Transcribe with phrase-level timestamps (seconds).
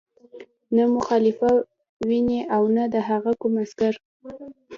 [0.75, 1.51] نه مو خلیفه
[2.07, 3.93] ویني او نه د هغه کوم عسکر.